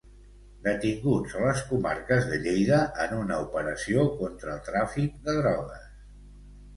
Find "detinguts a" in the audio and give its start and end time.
0.67-1.41